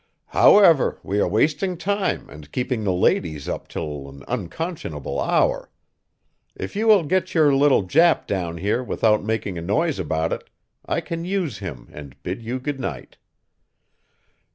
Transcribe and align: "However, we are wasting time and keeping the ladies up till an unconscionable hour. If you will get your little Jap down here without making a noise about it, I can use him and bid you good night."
"However, 0.29 0.97
we 1.03 1.19
are 1.19 1.27
wasting 1.27 1.77
time 1.77 2.27
and 2.27 2.51
keeping 2.51 2.83
the 2.83 2.91
ladies 2.91 3.47
up 3.47 3.67
till 3.67 4.09
an 4.09 4.23
unconscionable 4.27 5.19
hour. 5.21 5.69
If 6.55 6.75
you 6.75 6.87
will 6.87 7.03
get 7.03 7.35
your 7.35 7.53
little 7.55 7.83
Jap 7.83 8.25
down 8.25 8.57
here 8.57 8.83
without 8.83 9.23
making 9.23 9.59
a 9.59 9.61
noise 9.61 9.99
about 9.99 10.33
it, 10.33 10.49
I 10.87 11.01
can 11.01 11.23
use 11.23 11.59
him 11.59 11.87
and 11.93 12.15
bid 12.23 12.41
you 12.41 12.59
good 12.59 12.79
night." 12.79 13.17